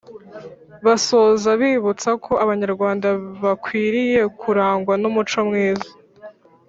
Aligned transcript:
basoza 0.85 1.49
bibutsa 1.61 2.09
ko 2.25 2.31
abanyarwanda 2.43 3.07
bakwiriye 3.43 4.21
kurangwa 4.39 4.93
n’umuco 5.01 5.39
mwiza 5.47 5.89